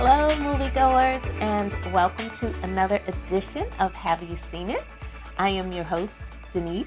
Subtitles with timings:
[0.00, 4.84] Hello, moviegoers, and welcome to another edition of Have You Scene It?
[5.38, 6.20] I am your host,
[6.52, 6.86] Denise,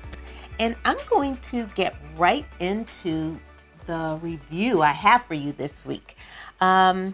[0.60, 3.38] and I'm going to get right into
[3.86, 6.16] the review I have for you this week.
[6.62, 7.14] Um,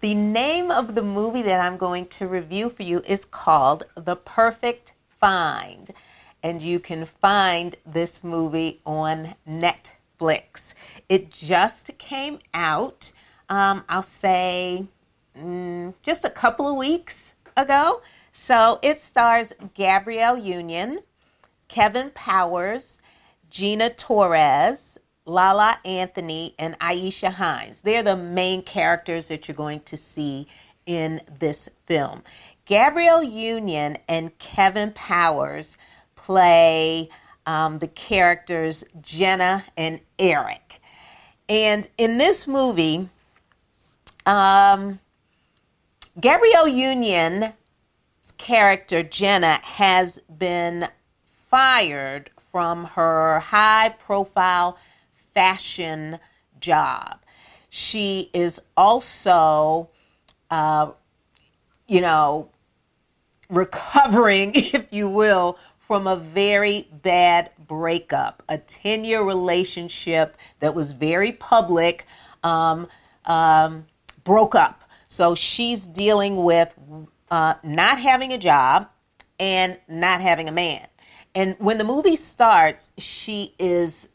[0.00, 4.16] the name of the movie that I'm going to review for you is called The
[4.16, 5.92] Perfect Find,
[6.42, 10.74] and you can find this movie on Netflix.
[11.08, 13.12] It just came out,
[13.48, 14.88] um, I'll say,
[15.38, 18.02] mm, just a couple of weeks ago.
[18.32, 21.00] So it stars Gabrielle Union,
[21.68, 22.98] Kevin Powers,
[23.50, 27.80] Gina Torres, Lala Anthony, and Aisha Hinds.
[27.80, 30.46] They're the main characters that you're going to see
[30.86, 32.22] in this film.
[32.64, 35.76] Gabrielle Union and Kevin Powers
[36.14, 37.08] play
[37.46, 40.80] um, the characters Jenna and Eric.
[41.48, 43.08] And in this movie,
[44.26, 44.98] um,
[46.20, 47.52] Gabrielle Union's
[48.38, 50.88] character Jenna has been
[51.48, 54.78] fired from her high profile
[55.32, 56.18] fashion
[56.60, 57.20] job.
[57.70, 59.90] She is also,
[60.50, 60.90] uh,
[61.86, 62.48] you know,
[63.48, 70.90] recovering, if you will, from a very bad breakup, a 10 year relationship that was
[70.90, 72.06] very public,
[72.42, 72.88] um,
[73.24, 73.86] um,
[74.24, 74.82] broke up.
[75.08, 76.74] So she's dealing with
[77.30, 78.88] uh, not having a job
[79.40, 80.86] and not having a man.
[81.34, 84.08] And when the movie starts, she is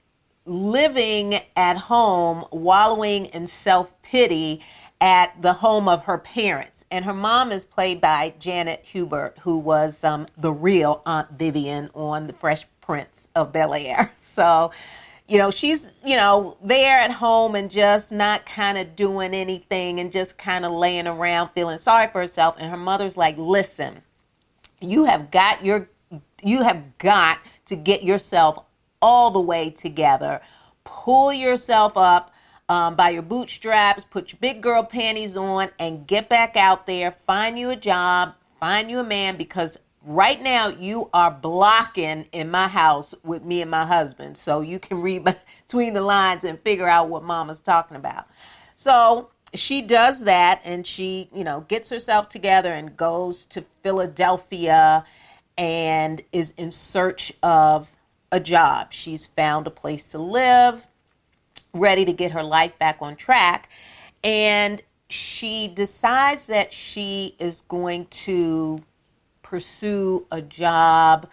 [0.46, 4.62] living at home, wallowing in self pity
[5.02, 6.86] at the home of her parents.
[6.92, 11.90] And her mom is played by Janet Hubert, who was um, the real Aunt Vivian
[11.94, 14.12] on The Fresh Prince of Bel Air.
[14.34, 14.72] So,
[15.28, 20.00] you know, she's, you know, there at home and just not kind of doing anything
[20.00, 22.56] and just kind of laying around feeling sorry for herself.
[22.60, 24.02] And her mother's like, listen,
[24.82, 25.88] you have got your,
[26.44, 28.66] you have got to get yourself
[29.02, 30.42] all the way together.
[30.84, 32.34] Pull yourself up
[32.68, 37.14] um, by your bootstraps, put your big girl panties on, and get back out there.
[37.26, 42.50] Find you a job, find you a man, because right now you are blocking in
[42.52, 44.38] my house with me and my husband.
[44.38, 45.24] So you can read
[45.68, 48.28] between the lines and figure out what mama's talking about.
[48.76, 55.06] So she does that and she, you know, gets herself together and goes to Philadelphia
[55.58, 57.90] and is in search of
[58.32, 58.92] a job.
[58.92, 60.86] She's found a place to live,
[61.74, 63.70] ready to get her life back on track.
[64.24, 68.82] And she decides that she is going to
[69.54, 71.30] pursue a job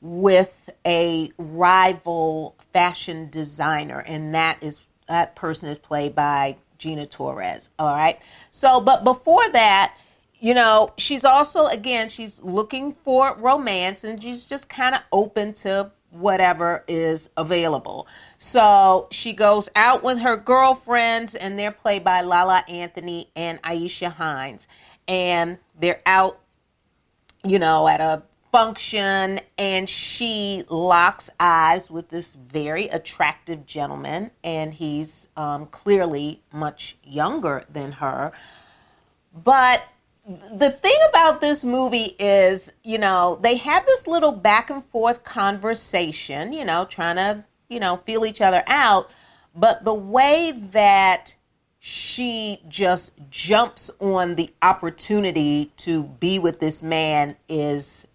[0.00, 7.70] with a rival fashion designer and that is that person is played by Gina Torres
[7.78, 9.96] all right so but before that
[10.40, 15.52] you know she's also again she's looking for romance and she's just kind of open
[15.52, 18.08] to whatever is available.
[18.38, 24.10] So she goes out with her girlfriends, and they're played by Lala Anthony and Aisha
[24.10, 24.66] Hinds,
[25.06, 26.40] And they're out,
[27.44, 34.72] you know, at a function, and she locks eyes with this very attractive gentleman, and
[34.72, 38.32] he's um, clearly much younger than her.
[39.44, 39.82] But
[40.52, 45.24] the thing about this movie is, you know, they have this little back and forth
[45.24, 49.10] conversation, you know, trying to, you know, feel each other out.
[49.54, 51.34] But the way that
[51.88, 58.06] she just jumps on the opportunity to be with this man is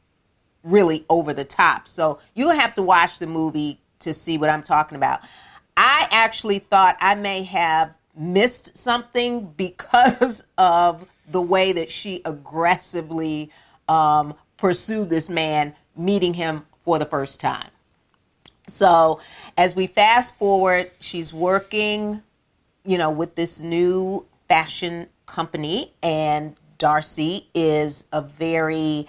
[0.64, 1.88] really over the top.
[1.88, 5.22] So you have to watch the movie to see what I'm talking about.
[5.76, 13.50] I actually thought I may have missed something because of the way that she aggressively
[13.90, 17.72] um, pursued this man, meeting him for the first time.
[18.68, 19.20] So,
[19.58, 22.22] as we fast forward, she's working,
[22.86, 29.08] you know, with this new fashion company, and Darcy is a very,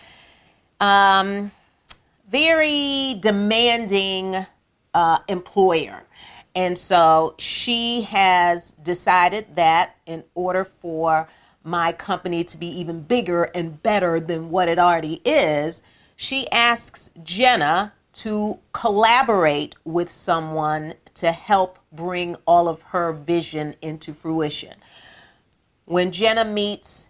[0.80, 1.50] um,
[2.30, 4.36] very demanding
[4.94, 6.02] uh, employer.
[6.54, 11.28] And so she has decided that in order for
[11.64, 15.82] my company to be even bigger and better than what it already is,
[16.14, 24.12] she asks Jenna to collaborate with someone to help bring all of her vision into
[24.12, 24.74] fruition.
[25.86, 27.08] When Jenna meets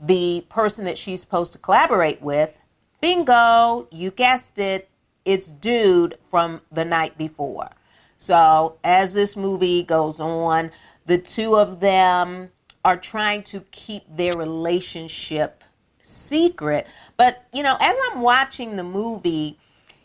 [0.00, 2.56] the person that she's supposed to collaborate with,
[3.00, 4.88] bingo, you guessed it,
[5.24, 7.70] it's dude from the night before.
[8.18, 10.70] So, as this movie goes on,
[11.06, 12.50] the two of them
[12.84, 15.64] are trying to keep their relationship
[16.00, 16.86] secret.
[17.16, 19.58] But, you know, as I'm watching the movie,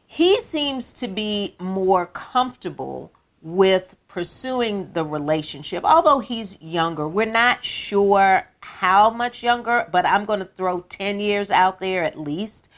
[0.08, 7.08] he seems to be more comfortable with pursuing the relationship, although he's younger.
[7.08, 12.04] We're not sure how much younger, but I'm going to throw 10 years out there
[12.04, 12.70] at least.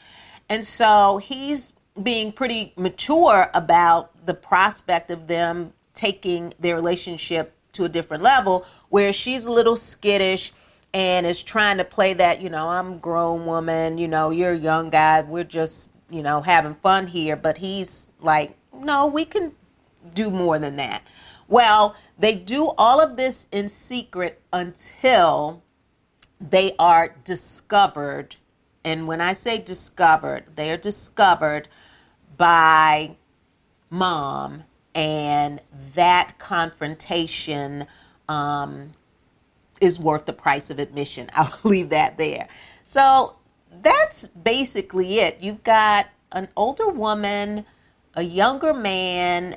[0.48, 1.72] And so he's
[2.02, 8.66] being pretty mature about the prospect of them taking their relationship to a different level,
[8.90, 10.52] where she's a little skittish
[10.94, 14.58] and is trying to play that, you know, I'm grown woman, you know, you're a
[14.58, 17.34] young guy, we're just, you know, having fun here.
[17.34, 19.52] But he's like, no, we can
[20.14, 21.02] do more than that.
[21.48, 25.62] Well, they do all of this in secret until
[26.40, 28.36] they are discovered.
[28.84, 31.68] And when I say discovered, they are discovered
[32.36, 33.16] by
[33.90, 34.64] mom,
[34.94, 35.60] and
[35.94, 37.86] that confrontation
[38.28, 38.92] um,
[39.80, 41.30] is worth the price of admission.
[41.34, 42.48] I'll leave that there.
[42.84, 43.36] So
[43.82, 45.38] that's basically it.
[45.40, 47.64] You've got an older woman,
[48.14, 49.56] a younger man,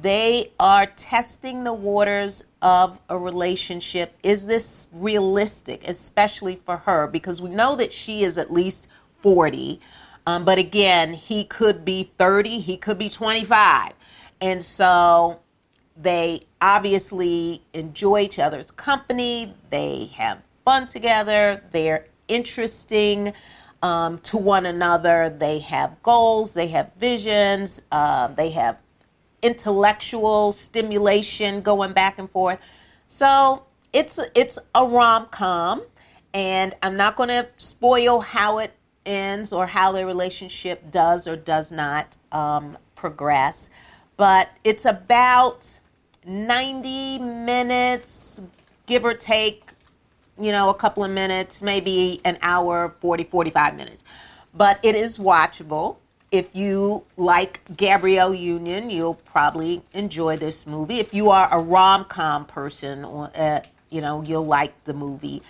[0.00, 4.16] they are testing the waters of a relationship.
[4.22, 7.08] Is this realistic, especially for her?
[7.08, 8.86] Because we know that she is at least
[9.20, 9.80] 40.
[10.26, 13.92] Um, but again, he could be 30, he could be 25.
[14.40, 15.40] And so
[16.00, 23.32] they obviously enjoy each other's company, they have fun together, they're interesting.
[23.82, 28.76] Um, to one another, they have goals, they have visions, um, they have
[29.42, 32.60] intellectual stimulation going back and forth.
[33.08, 35.82] So it's it's a rom com,
[36.32, 38.72] and I'm not going to spoil how it
[39.04, 43.68] ends or how their relationship does or does not um, progress.
[44.16, 45.80] But it's about
[46.24, 48.42] 90 minutes,
[48.86, 49.72] give or take,
[50.38, 54.04] you know, a couple of minutes, maybe an hour, 40, 45 minutes.
[54.54, 55.96] But it is watchable
[56.32, 60.98] if you like Gabrielle Union, you'll probably enjoy this movie.
[60.98, 65.42] If you are a rom com person, uh, you know you'll like the movie.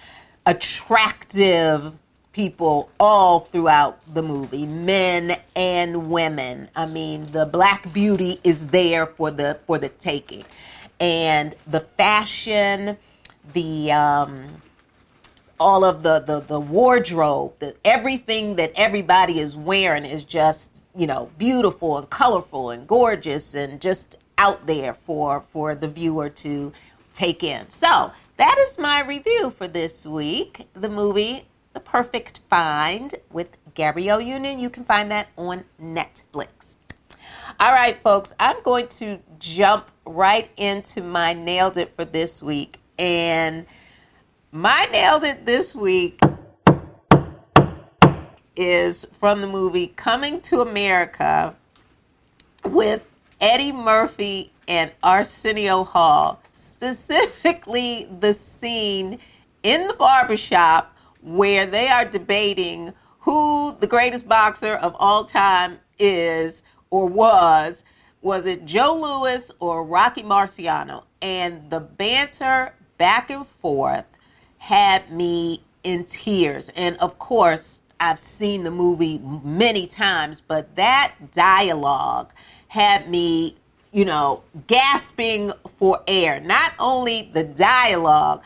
[0.45, 1.93] Attractive
[2.33, 6.69] people all throughout the movie, men and women.
[6.75, 10.45] I mean, the Black Beauty is there for the for the taking,
[10.99, 12.97] and the fashion,
[13.53, 14.49] the um,
[15.61, 21.07] all of the, the the wardrobe, the everything that everybody is wearing is just you
[21.07, 26.73] know, beautiful and colorful and gorgeous and just out there for for the viewer to
[27.15, 27.69] take in.
[27.71, 30.67] So, that is my review for this week.
[30.75, 34.59] The movie The Perfect Find with Gabrielle Union.
[34.59, 36.77] You can find that on Netflix.
[37.61, 42.79] All right, folks, I'm going to jump right into my nailed it for this week.
[42.99, 43.67] And
[44.51, 46.21] my nailed it this week
[48.57, 51.55] is from the movie Coming to America
[52.65, 53.05] with
[53.41, 59.19] Eddie Murphy and Arsenio Hall, specifically the scene
[59.63, 66.63] in the barbershop where they are debating who the greatest boxer of all time is
[66.91, 67.85] or was.
[68.23, 71.05] Was it Joe Louis or Rocky Marciano?
[71.21, 74.05] And the banter back and forth
[74.59, 76.71] had me in tears.
[76.77, 82.33] And of course, I've seen the movie many times, but that dialogue
[82.67, 83.55] had me,
[83.93, 86.41] you know, gasping for air.
[86.41, 88.43] Not only the dialogue,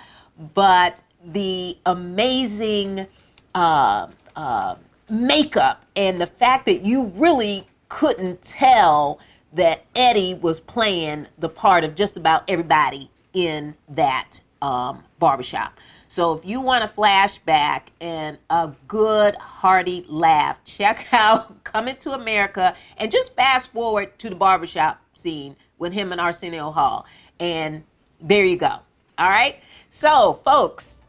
[0.52, 3.06] but the amazing
[3.54, 4.76] uh, uh,
[5.08, 9.20] makeup and the fact that you really couldn't tell
[9.54, 15.78] that Eddie was playing the part of just about everybody in that um, barbershop.
[16.08, 22.12] So if you want a flashback and a good hearty laugh, check out Coming to
[22.12, 27.06] America and just fast forward to the barbershop scene with him and Arsenio Hall.
[27.38, 27.84] And
[28.20, 28.78] there you go.
[29.18, 29.56] All right.
[29.90, 31.00] So, folks,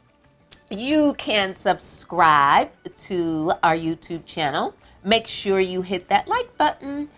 [0.70, 2.70] you can subscribe
[3.06, 4.76] to our YouTube channel.
[5.04, 7.10] Make sure you hit that like button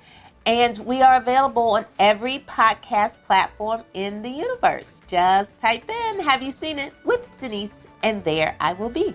[0.45, 5.01] and we are available on every podcast platform in the universe.
[5.07, 7.87] Just type in, Have you seen it with Denise?
[8.03, 9.13] And there I will be.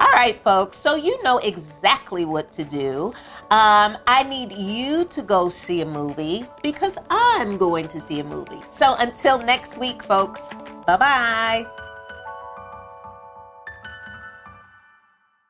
[0.00, 3.12] All right, folks, so you know exactly what to do.
[3.50, 8.24] Um, I need you to go see a movie because I'm going to see a
[8.24, 8.60] movie.
[8.72, 10.40] So until next week, folks,
[10.86, 11.83] bye bye.